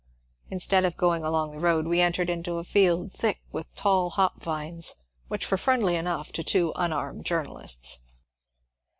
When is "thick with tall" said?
3.11-4.09